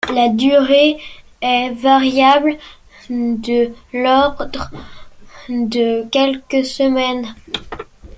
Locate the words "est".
1.41-1.69